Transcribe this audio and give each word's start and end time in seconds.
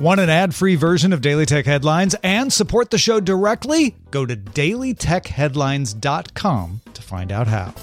Want 0.00 0.18
an 0.18 0.30
ad 0.30 0.54
free 0.54 0.76
version 0.76 1.12
of 1.12 1.20
Daily 1.20 1.44
Tech 1.44 1.66
Headlines 1.66 2.16
and 2.22 2.50
support 2.50 2.88
the 2.88 2.96
show 2.96 3.20
directly? 3.20 3.96
Go 4.10 4.24
to 4.24 4.34
dailytechheadlines.com 4.34 6.80
to 6.94 7.02
find 7.02 7.30
out 7.30 7.46
how. 7.46 7.74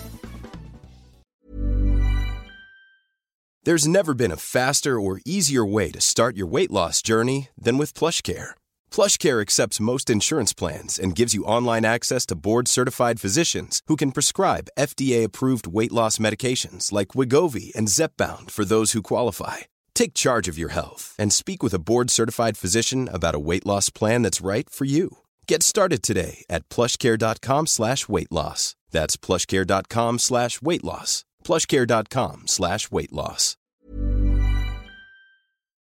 There's 3.66 3.88
never 3.88 4.16
been 4.16 4.32
a 4.32 4.38
faster 4.38 5.00
or 5.00 5.22
easier 5.26 5.64
way 5.64 5.92
to 5.92 6.02
start 6.02 6.36
your 6.36 6.48
weight 6.48 6.72
loss 6.72 7.04
journey 7.04 7.50
than 7.56 7.78
with 7.78 7.94
PlushCare. 7.94 8.54
PlushCare 8.90 9.40
accepts 9.40 9.80
most 9.80 10.10
insurance 10.10 10.54
plans 10.54 10.98
and 10.98 11.14
gives 11.14 11.36
you 11.36 11.44
online 11.44 11.86
access 11.86 12.26
to 12.28 12.36
board 12.36 12.68
certified 12.68 13.20
physicians 13.20 13.84
who 13.86 13.96
can 13.96 14.12
prescribe 14.12 14.70
FDA 14.76 15.24
approved 15.24 15.68
weight 15.68 15.92
loss 15.92 16.18
medications 16.18 16.92
like 16.92 17.10
Wegovy 17.10 17.76
and 17.76 17.90
Zepbound 17.90 18.50
for 18.50 18.66
those 18.66 18.94
who 18.94 19.04
qualify. 19.04 19.58
Take 19.98 20.14
charge 20.14 20.48
of 20.48 20.60
your 20.60 20.70
health 20.70 21.16
and 21.18 21.34
speak 21.34 21.64
with 21.64 21.74
a 21.74 21.80
board 21.80 22.12
certified 22.12 22.56
physician 22.56 23.10
about 23.12 23.34
a 23.34 23.40
weight 23.40 23.66
loss 23.66 23.90
plan 23.90 24.22
that's 24.22 24.42
right 24.42 24.70
for 24.70 24.86
you. 24.86 25.18
Get 25.48 25.64
started 25.64 26.04
today 26.04 26.46
at 26.52 26.70
plushcare.com 26.70 27.66
slash 27.66 28.08
weight 28.08 28.32
loss. 28.32 28.76
That's 28.92 29.18
plushcare.com 29.18 30.20
slash 30.20 30.62
weight 30.62 30.84
loss. 30.84 31.26
Plushcare.com 31.44 32.44
slash 32.46 32.92
weight 32.92 33.12
loss. 33.12 33.58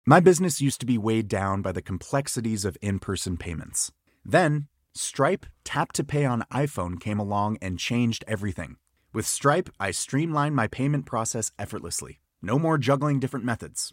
My 0.06 0.18
business 0.18 0.62
used 0.62 0.80
to 0.80 0.86
be 0.86 0.96
weighed 0.96 1.28
down 1.28 1.60
by 1.60 1.72
the 1.72 1.82
complexities 1.82 2.64
of 2.64 2.78
in 2.80 3.00
person 3.00 3.36
payments. 3.36 3.92
Then, 4.24 4.68
Stripe 4.94 5.44
Tap 5.62 5.92
to 5.92 6.04
Pay 6.04 6.24
on 6.24 6.46
iPhone 6.50 6.98
came 6.98 7.18
along 7.18 7.58
and 7.60 7.78
changed 7.78 8.24
everything. 8.26 8.76
With 9.12 9.26
Stripe, 9.26 9.68
I 9.78 9.90
streamlined 9.90 10.56
my 10.56 10.68
payment 10.68 11.04
process 11.04 11.52
effortlessly. 11.58 12.20
No 12.42 12.58
more 12.58 12.78
juggling 12.78 13.20
different 13.20 13.44
methods. 13.44 13.92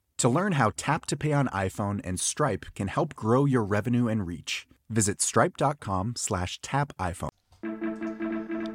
To 0.21 0.29
learn 0.29 0.51
how 0.51 0.71
Tap 0.77 1.07
to 1.07 1.17
Pay 1.17 1.33
on 1.33 1.47
iPhone 1.47 1.99
and 2.03 2.19
Stripe 2.19 2.67
can 2.75 2.89
help 2.89 3.15
grow 3.15 3.45
your 3.45 3.63
revenue 3.63 4.07
and 4.07 4.27
reach, 4.27 4.67
visit 4.87 5.19
stripe.com 5.19 6.13
slash 6.15 6.59
tap 6.61 6.93
iPhone. 6.99 7.31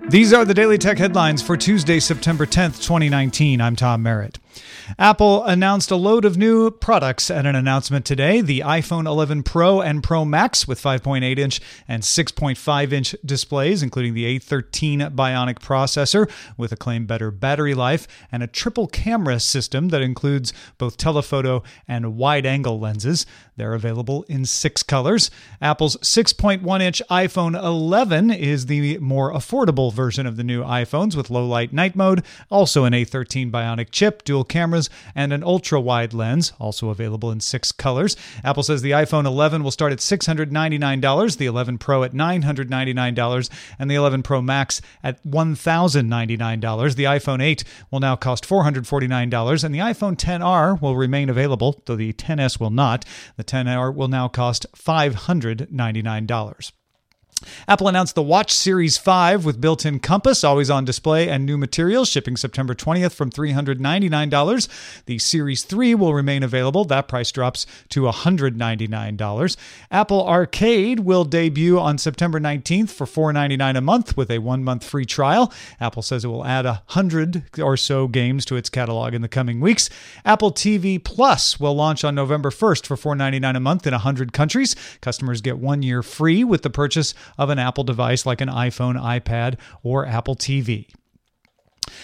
These 0.09 0.33
are 0.33 0.45
the 0.45 0.55
Daily 0.55 0.77
Tech 0.77 0.99
headlines 0.99 1.43
for 1.43 1.57
Tuesday, 1.57 2.01
September 2.01 2.47
10th, 2.47 2.83
2019. 2.83 3.61
I'm 3.61 3.77
Tom 3.77 4.03
Merritt. 4.03 4.41
Apple 4.99 5.45
announced 5.45 5.91
a 5.91 5.97
load 5.97 6.25
of 6.25 6.37
new 6.37 6.71
products 6.71 7.31
at 7.31 7.47
an 7.47 7.55
announcement 7.55 8.05
today 8.05 8.41
the 8.41 8.61
iPhone 8.61 9.07
11 9.07 9.43
Pro 9.43 9.81
and 9.81 10.03
Pro 10.03 10.25
Max 10.25 10.67
with 10.67 10.81
5.8 10.81 11.39
inch 11.39 11.61
and 11.89 12.03
6.5 12.03 12.93
inch 12.93 13.15
displays, 13.25 13.83
including 13.83 14.15
the 14.15 14.39
A13 14.39 15.15
Bionic 15.15 15.59
processor 15.59 16.31
with 16.57 16.73
a 16.73 16.77
claimed 16.77 17.07
better 17.07 17.31
battery 17.31 17.75
life, 17.75 18.07
and 18.33 18.43
a 18.43 18.47
triple 18.47 18.87
camera 18.87 19.41
system 19.41 19.89
that 19.89 20.03
includes 20.03 20.53
both 20.79 20.97
telephoto 20.97 21.63
and 21.87 22.17
wide 22.17 22.47
angle 22.47 22.79
lenses. 22.79 23.27
They're 23.57 23.75
available 23.75 24.25
in 24.29 24.45
six 24.45 24.83
colors. 24.83 25.31
Apple's 25.61 25.97
6.1 25.99 26.81
inch 26.81 27.03
iPhone 27.11 27.61
11 27.61 28.31
is 28.31 28.67
the 28.67 28.99
more 28.99 29.33
affordable 29.33 29.93
version 29.93 30.27
of 30.27 30.37
the 30.37 30.45
new 30.45 30.63
iPhones 30.63 31.17
with 31.17 31.31
low 31.31 31.47
light 31.47 31.73
night 31.73 31.97
mode, 31.97 32.25
also 32.51 32.85
an 32.85 32.93
A13 32.93 33.51
Bionic 33.51 33.91
chip, 33.91 34.25
dual 34.25 34.45
cameras, 34.49 34.91
and 35.15 35.33
an 35.33 35.43
ultra 35.43 35.81
wide 35.81 36.15
lens, 36.15 36.53
also 36.59 36.89
available 36.89 37.31
in 37.31 37.41
six 37.41 37.73
colors. 37.73 38.17
Apple 38.43 38.63
says 38.63 38.83
the 38.83 38.93
iPhone 38.93 39.27
11 39.27 39.63
will 39.63 39.71
start 39.71 39.93
at 39.93 39.99
$699, 39.99 41.37
the 41.37 41.47
11 41.47 41.79
Pro 41.79 42.03
at 42.03 42.13
$999, 42.13 43.51
and 43.79 43.91
the 43.91 43.95
11 43.95 44.23
Pro 44.23 44.43
Max 44.43 44.81
at 45.03 45.23
$1,099. 45.25 46.95
The 46.95 47.05
iPhone 47.05 47.43
8 47.43 47.65
will 47.91 48.01
now 48.01 48.17
cost 48.17 48.49
$449, 48.49 49.65
and 49.65 49.75
the 49.75 49.79
iPhone 49.79 50.17
10R 50.17 50.81
will 50.81 50.97
remain 50.97 51.29
available, 51.29 51.83
though 51.87 51.97
the 51.97 52.13
10S 52.13 52.61
will 52.61 52.71
not. 52.71 53.05
The 53.37 53.45
10R 53.45 53.95
will 53.95 54.09
now 54.09 54.29
cost 54.29 54.67
$599. 54.75 56.73
Apple 57.69 57.89
announced 57.89 58.15
the 58.15 58.23
Watch 58.23 58.51
Series 58.51 58.97
5 58.97 59.45
with 59.45 59.61
built 59.61 59.85
in 59.85 60.01
compass, 60.01 60.43
always 60.43 60.71
on 60.71 60.85
display, 60.85 61.29
and 61.29 61.45
new 61.45 61.59
materials, 61.59 62.09
shipping 62.09 62.37
September 62.37 62.75
20th 62.75 63.13
from 63.13 63.31
$399. 63.31 65.05
The 65.05 65.19
Series 65.19 65.65
3 65.65 65.95
will 65.97 66.15
remain 66.15 66.43
available. 66.43 66.85
That 66.85 67.09
price 67.09 67.31
drops 67.31 67.67
to 67.91 68.03
$199. 68.03 69.57
Apple 69.91 70.27
Arcade 70.27 71.01
will 71.01 71.25
debut 71.25 71.79
on 71.79 71.99
September 71.99 72.41
19th 72.41 72.91
for 72.91 73.05
499 73.05 73.77
a 73.77 73.81
month 73.81 74.17
with 74.17 74.31
a 74.31 74.39
one 74.39 74.65
month 74.65 74.85
free 74.85 75.05
trial. 75.05 75.53
Apple 75.79 76.03
says 76.03 76.25
it 76.25 76.29
will 76.29 76.47
add 76.47 76.65
100 76.65 77.61
or 77.61 77.77
so 77.77 78.09
games 78.09 78.45
to 78.47 78.57
its 78.57 78.71
catalog 78.71 79.13
in 79.13 79.23
the 79.23 79.29
coming 79.29 79.61
weeks. 79.61 79.91
Apple 80.25 80.53
TV 80.53 81.03
Plus 81.03 81.61
will 81.61 81.75
launch 81.75 82.03
on 82.03 82.15
November 82.15 82.51
1st 82.51 82.87
for 82.87 82.97
499 82.97 83.57
a 83.57 83.61
month 83.61 83.87
in 83.87 83.93
100 83.93 84.33
countries. 84.33 84.75
Customers 85.03 85.41
get 85.43 85.59
one 85.59 85.83
year 85.83 86.03
free 86.03 86.43
with 86.43 86.63
the 86.63 86.71
purchase 86.71 87.13
of 87.39 87.51
an 87.51 87.59
Apple 87.59 87.85
device 87.85 88.27
like 88.27 88.41
an 88.41 88.49
iPhone, 88.49 89.01
iPad, 89.01 89.59
or 89.83 90.07
Apple 90.07 90.37
TV. 90.37 90.89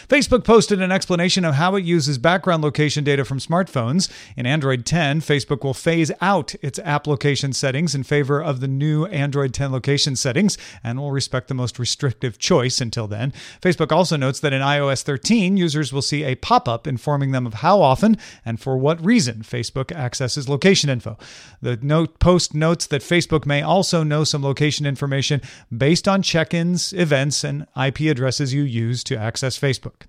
Facebook 0.08 0.44
posted 0.44 0.80
an 0.80 0.92
explanation 0.92 1.44
of 1.44 1.54
how 1.54 1.74
it 1.76 1.84
uses 1.84 2.18
background 2.18 2.62
location 2.62 3.04
data 3.04 3.24
from 3.24 3.38
smartphones. 3.38 4.10
In 4.36 4.46
Android 4.46 4.84
10, 4.84 5.20
Facebook 5.20 5.64
will 5.64 5.74
phase 5.74 6.12
out 6.20 6.54
its 6.62 6.78
app 6.80 7.06
location 7.06 7.52
settings 7.52 7.94
in 7.94 8.02
favor 8.02 8.42
of 8.42 8.60
the 8.60 8.68
new 8.68 9.06
Android 9.06 9.54
10 9.54 9.72
location 9.72 10.16
settings 10.16 10.58
and 10.84 10.98
will 10.98 11.12
respect 11.12 11.48
the 11.48 11.54
most 11.54 11.78
restrictive 11.78 12.38
choice 12.38 12.80
until 12.80 13.06
then. 13.06 13.32
Facebook 13.60 13.92
also 13.92 14.16
notes 14.16 14.40
that 14.40 14.52
in 14.52 14.62
iOS 14.62 15.02
13, 15.02 15.56
users 15.56 15.92
will 15.92 16.02
see 16.02 16.24
a 16.24 16.34
pop 16.36 16.68
up 16.68 16.86
informing 16.86 17.32
them 17.32 17.46
of 17.46 17.54
how 17.54 17.80
often 17.80 18.16
and 18.44 18.60
for 18.60 18.76
what 18.76 19.04
reason 19.04 19.42
Facebook 19.42 19.92
accesses 19.92 20.48
location 20.48 20.90
info. 20.90 21.16
The 21.60 21.78
note 21.82 22.18
post 22.18 22.54
notes 22.54 22.86
that 22.86 23.02
Facebook 23.02 23.46
may 23.46 23.62
also 23.62 24.02
know 24.02 24.24
some 24.24 24.42
location 24.42 24.86
information 24.86 25.40
based 25.76 26.06
on 26.06 26.22
check 26.22 26.54
ins, 26.54 26.92
events, 26.92 27.44
and 27.44 27.66
IP 27.76 28.00
addresses 28.02 28.52
you 28.52 28.62
use 28.62 29.02
to 29.04 29.16
access 29.16 29.58
Facebook. 29.58 29.71
Facebook. 29.72 30.06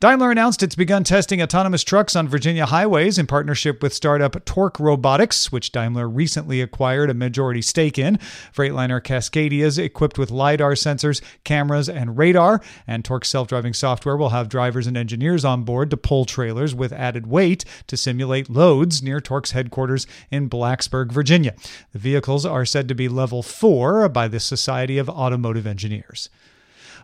Daimler 0.00 0.30
announced 0.30 0.62
it's 0.62 0.76
begun 0.76 1.02
testing 1.02 1.42
autonomous 1.42 1.82
trucks 1.82 2.14
on 2.14 2.28
Virginia 2.28 2.66
highways 2.66 3.18
in 3.18 3.26
partnership 3.26 3.82
with 3.82 3.92
startup 3.92 4.44
Torc 4.44 4.78
Robotics, 4.78 5.50
which 5.50 5.72
Daimler 5.72 6.08
recently 6.08 6.60
acquired 6.60 7.10
a 7.10 7.14
majority 7.14 7.60
stake 7.62 7.98
in. 7.98 8.18
Freightliner 8.54 9.00
Cascadia 9.02 9.64
is 9.64 9.76
equipped 9.76 10.16
with 10.16 10.30
LiDAR 10.30 10.72
sensors, 10.72 11.20
cameras, 11.42 11.88
and 11.88 12.16
radar, 12.16 12.60
and 12.86 13.04
Torc's 13.04 13.28
self 13.28 13.48
driving 13.48 13.74
software 13.74 14.16
will 14.16 14.28
have 14.28 14.48
drivers 14.48 14.86
and 14.86 14.96
engineers 14.96 15.44
on 15.44 15.64
board 15.64 15.90
to 15.90 15.96
pull 15.96 16.24
trailers 16.24 16.74
with 16.74 16.92
added 16.92 17.26
weight 17.26 17.64
to 17.88 17.96
simulate 17.96 18.48
loads 18.48 19.02
near 19.02 19.20
Torc's 19.20 19.50
headquarters 19.50 20.06
in 20.30 20.48
Blacksburg, 20.48 21.10
Virginia. 21.10 21.54
The 21.92 21.98
vehicles 21.98 22.46
are 22.46 22.64
said 22.64 22.86
to 22.88 22.94
be 22.94 23.08
level 23.08 23.42
4 23.42 24.08
by 24.10 24.28
the 24.28 24.40
Society 24.40 24.98
of 24.98 25.10
Automotive 25.10 25.66
Engineers. 25.66 26.30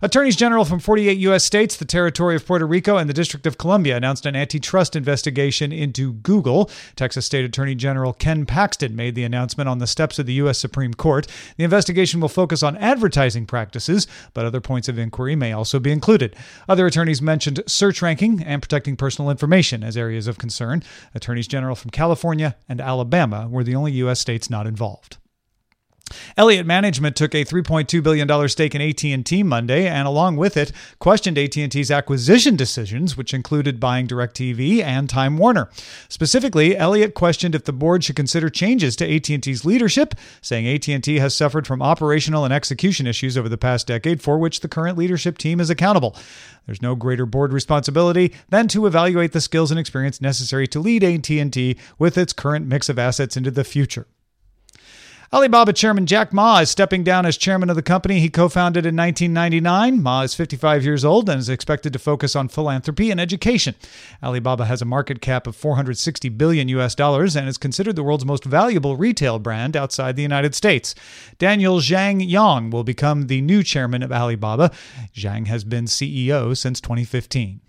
Attorneys 0.04 0.37
General 0.37 0.66
from 0.66 0.81
48 0.81 1.16
U.S. 1.20 1.44
states, 1.44 1.78
the 1.78 1.87
territory 1.87 2.37
of 2.37 2.44
Puerto 2.44 2.66
Rico, 2.66 2.98
and 2.98 3.09
the 3.09 3.15
District 3.15 3.47
of 3.47 3.56
Columbia 3.56 3.97
announced 3.97 4.26
an 4.26 4.37
antitrust 4.37 4.94
investigation 4.94 5.72
into 5.72 6.12
Google. 6.12 6.70
Texas 6.94 7.25
State 7.25 7.47
Attorney 7.47 7.75
General 7.75 8.12
Ken 8.12 8.44
Paxton 8.44 8.94
made 8.94 9.15
the 9.15 9.25
announcement 9.25 9.66
on 9.66 9.78
the 9.78 9.87
steps 9.87 10.19
of 10.19 10.26
the 10.26 10.34
U.S. 10.34 10.59
Supreme 10.59 10.92
Court. 10.92 11.26
The 11.56 11.65
investigation 11.65 12.20
will 12.20 12.28
focus 12.28 12.62
on 12.62 12.77
advertising 12.77 13.47
practices, 13.47 14.06
but 14.34 14.45
other 14.45 14.60
points 14.60 14.91
of 14.91 14.98
inquiry 14.98 15.36
may 15.36 15.54
also 15.54 15.80
be 15.80 15.91
included. 15.91 16.36
Other 16.68 16.84
attorneys 16.84 17.22
mentioned 17.22 17.62
search 17.66 18.03
ranking 18.03 18.42
and 18.42 18.60
protecting 18.60 18.97
personal 18.97 19.30
information 19.30 19.83
as 19.83 19.97
areas 19.97 20.27
of 20.27 20.36
concern. 20.36 20.83
Attorneys 21.15 21.48
General 21.48 21.77
from 21.77 21.92
California 21.92 22.57
and 22.68 22.78
Alabama 22.78 23.48
were 23.48 23.65
the 23.65 23.74
only 23.74 23.92
U.S. 23.92 24.21
states 24.21 24.50
not 24.50 24.66
involved. 24.66 25.16
Elliott 26.37 26.66
Management 26.66 27.16
took 27.16 27.34
a 27.34 27.45
$3.2 27.45 28.03
billion 28.03 28.49
stake 28.49 28.75
in 28.75 28.83
AT&T 28.83 29.43
Monday 29.43 29.87
and 29.87 30.07
along 30.07 30.37
with 30.37 30.57
it 30.57 30.72
questioned 30.99 31.39
AT&T's 31.39 31.91
acquisition 31.91 32.57
decisions 32.57 33.16
which 33.16 33.34
included 33.34 33.81
buying 33.81 34.07
DirecTV 34.07 34.83
and 34.83 35.09
Time 35.09 35.39
Warner. 35.39 35.69
Specifically, 36.09 36.77
Elliott 36.77 37.15
questioned 37.15 37.55
if 37.55 37.65
the 37.65 37.72
board 37.72 38.05
should 38.05 38.16
consider 38.16 38.51
changes 38.51 38.97
to 38.97 39.15
AT&T's 39.16 39.65
leadership, 39.65 40.15
saying 40.41 40.66
AT&T 40.66 41.19
has 41.19 41.34
suffered 41.34 41.66
from 41.66 41.83
operational 41.83 42.45
and 42.45 42.53
execution 42.53 43.07
issues 43.07 43.37
over 43.37 43.49
the 43.49 43.59
past 43.59 43.87
decade 43.87 44.22
for 44.22 44.39
which 44.39 44.60
the 44.60 44.69
current 44.69 44.99
leadership 44.99 45.39
team 45.39 45.60
is 45.60 45.71
accountable. 45.71 46.17
There's 46.67 46.83
no 46.83 46.95
greater 46.95 47.27
board 47.27 47.53
responsibility 47.53 48.33
than 48.49 48.69
to 48.69 48.87
evaluate 48.87 49.33
the 49.33 49.41
skills 49.41 49.71
and 49.71 49.78
experience 49.78 50.21
necessary 50.21 50.67
to 50.69 50.81
lead 50.81 51.05
AT&T 51.05 51.77
with 51.99 52.17
its 52.17 52.33
current 52.33 52.67
mix 52.67 52.89
of 52.89 52.99
assets 52.99 53.37
into 53.37 53.51
the 53.51 53.65
future. 53.65 54.07
Alibaba 55.32 55.72
chairman 55.72 56.06
Jack 56.06 56.32
Ma 56.32 56.59
is 56.59 56.71
stepping 56.71 57.03
down 57.03 57.24
as 57.24 57.36
chairman 57.36 57.71
of 57.71 57.76
the 57.76 57.82
company 57.82 58.21
he 58.21 58.28
co 58.28 58.48
founded 58.48 58.84
in 58.84 58.94
1999. 58.94 60.03
Ma 60.03 60.22
is 60.22 60.34
55 60.34 60.84
years 60.84 61.04
old 61.04 61.28
and 61.28 61.41
is 61.41 61.48
expected 61.48 61.92
to 61.92 61.98
focus 61.98 62.36
on 62.36 62.48
philanthropy 62.48 63.10
and 63.10 63.21
education. 63.21 63.74
Alibaba 64.22 64.66
has 64.66 64.82
a 64.82 64.86
market 64.86 65.21
cap 65.21 65.47
of 65.47 65.56
460 65.56 66.28
billion 66.30 66.68
US 66.68 66.94
dollars 66.94 67.36
and 67.36 67.48
is 67.48 67.56
considered 67.56 67.97
the 67.97 68.03
world's 68.03 68.26
most 68.26 68.44
valuable 68.44 68.97
retail 68.97 69.38
brand 69.38 69.76
outside 69.76 70.16
the 70.16 70.22
United 70.22 70.54
States. 70.54 70.94
Daniel 71.38 71.78
Zhang 71.78 72.22
Yong 72.26 72.71
will 72.71 72.84
become 72.84 73.26
the 73.26 73.41
new 73.41 73.62
chairman 73.62 74.03
of 74.03 74.12
Alibaba. 74.12 74.71
Zhang 75.15 75.47
has 75.47 75.65
been 75.65 75.86
CEO 75.86 76.56
since 76.56 76.80
2015. 76.80 77.60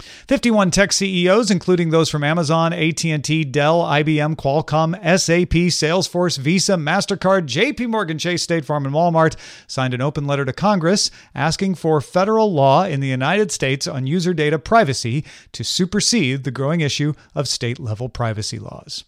51 0.00 0.70
tech 0.72 0.92
CEOs, 0.92 1.50
including 1.50 1.90
those 1.90 2.10
from 2.10 2.24
Amazon, 2.24 2.72
AT&T, 2.72 3.44
Dell, 3.44 3.82
IBM, 3.82 4.34
Qualcomm, 4.34 4.94
SAP, 5.02 5.70
Salesforce, 5.70 6.38
Visa, 6.38 6.74
Mastercard, 6.74 7.46
JP 7.46 7.88
Morgan 7.90 8.18
Chase, 8.18 8.42
State 8.42 8.64
Farm, 8.64 8.86
and 8.86 8.94
Walmart, 8.94 9.36
signed 9.66 9.94
an 9.94 10.00
open 10.00 10.26
letter 10.26 10.44
to 10.44 10.52
Congress 10.52 11.10
asking 11.34 11.76
for 11.76 12.00
federal 12.00 12.52
law 12.52 12.84
in 12.84 13.00
the 13.00 13.08
United 13.08 13.52
States 13.52 13.86
on 13.86 14.06
user 14.06 14.34
data 14.34 14.58
privacy 14.58 15.24
to 15.52 15.62
supersede 15.62 16.44
the 16.44 16.50
growing 16.50 16.80
issue 16.80 17.14
of 17.34 17.48
state-level 17.48 18.08
privacy 18.08 18.58
laws. 18.58 19.04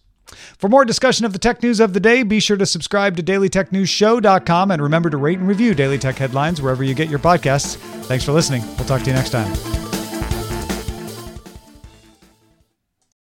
For 0.57 0.69
more 0.69 0.85
discussion 0.85 1.25
of 1.25 1.33
the 1.33 1.39
tech 1.39 1.63
news 1.63 1.79
of 1.79 1.93
the 1.93 1.99
day, 1.99 2.23
be 2.23 2.39
sure 2.39 2.57
to 2.57 2.65
subscribe 2.65 3.15
to 3.17 3.23
dailytechnewsshow.com 3.23 4.71
and 4.71 4.81
remember 4.81 5.09
to 5.09 5.17
rate 5.17 5.39
and 5.39 5.47
review 5.47 5.73
Daily 5.73 5.97
Tech 5.97 6.15
Headlines 6.15 6.61
wherever 6.61 6.83
you 6.83 6.93
get 6.93 7.09
your 7.09 7.19
podcasts. 7.19 7.75
Thanks 8.05 8.25
for 8.25 8.33
listening. 8.33 8.61
We'll 8.77 8.87
talk 8.87 9.01
to 9.03 9.09
you 9.09 9.15
next 9.15 9.29
time. 9.29 9.76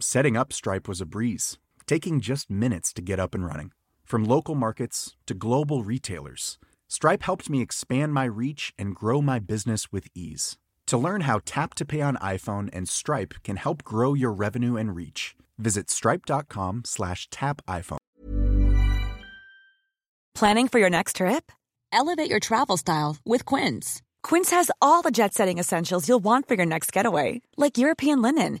Setting 0.00 0.36
up 0.36 0.52
Stripe 0.52 0.86
was 0.86 1.00
a 1.00 1.06
breeze, 1.06 1.58
taking 1.84 2.20
just 2.20 2.48
minutes 2.48 2.92
to 2.92 3.02
get 3.02 3.18
up 3.18 3.34
and 3.34 3.44
running. 3.44 3.72
From 4.04 4.22
local 4.22 4.54
markets 4.54 5.16
to 5.26 5.34
global 5.34 5.82
retailers, 5.82 6.56
Stripe 6.86 7.24
helped 7.24 7.50
me 7.50 7.60
expand 7.60 8.14
my 8.14 8.24
reach 8.24 8.72
and 8.78 8.94
grow 8.94 9.20
my 9.20 9.40
business 9.40 9.90
with 9.90 10.06
ease. 10.14 10.56
To 10.86 10.96
learn 10.96 11.22
how 11.22 11.40
Tap 11.44 11.74
to 11.74 11.84
Pay 11.84 12.00
on 12.00 12.14
iPhone 12.18 12.70
and 12.72 12.88
Stripe 12.88 13.34
can 13.42 13.56
help 13.56 13.82
grow 13.82 14.14
your 14.14 14.30
revenue 14.30 14.76
and 14.76 14.94
reach, 14.94 15.34
visit 15.58 15.90
stripe.com 15.90 16.82
slash 16.84 17.28
tap 17.30 17.60
iPhone. 17.66 17.98
Planning 20.32 20.68
for 20.68 20.78
your 20.78 20.90
next 20.90 21.16
trip? 21.16 21.50
Elevate 21.92 22.30
your 22.30 22.38
travel 22.38 22.76
style 22.76 23.16
with 23.26 23.44
Quince. 23.44 24.00
Quince 24.22 24.52
has 24.52 24.70
all 24.80 25.02
the 25.02 25.10
jet-setting 25.10 25.58
essentials 25.58 26.08
you'll 26.08 26.20
want 26.20 26.46
for 26.46 26.54
your 26.54 26.66
next 26.66 26.92
getaway, 26.92 27.42
like 27.56 27.78
European 27.78 28.22
linen 28.22 28.60